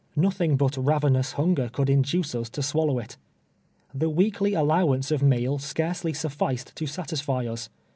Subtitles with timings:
[0.17, 3.17] Xotliing but ravenous hunger could induce us to swallow it.
[3.95, 7.69] Tlie weekly allowance of meal scarcely sufficed to satisfy us.